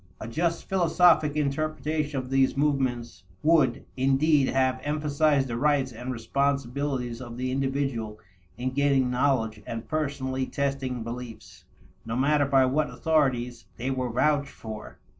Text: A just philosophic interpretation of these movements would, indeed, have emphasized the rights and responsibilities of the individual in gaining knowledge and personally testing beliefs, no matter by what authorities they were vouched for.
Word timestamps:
A 0.19 0.27
just 0.27 0.67
philosophic 0.67 1.35
interpretation 1.35 2.17
of 2.17 2.31
these 2.31 2.57
movements 2.57 3.23
would, 3.43 3.85
indeed, 3.95 4.47
have 4.49 4.81
emphasized 4.83 5.47
the 5.47 5.57
rights 5.59 5.91
and 5.91 6.11
responsibilities 6.11 7.21
of 7.21 7.37
the 7.37 7.51
individual 7.51 8.17
in 8.57 8.71
gaining 8.71 9.11
knowledge 9.11 9.61
and 9.67 9.87
personally 9.87 10.47
testing 10.47 11.03
beliefs, 11.03 11.65
no 12.03 12.15
matter 12.15 12.47
by 12.47 12.65
what 12.65 12.89
authorities 12.89 13.65
they 13.77 13.91
were 13.91 14.09
vouched 14.09 14.49
for. 14.49 14.97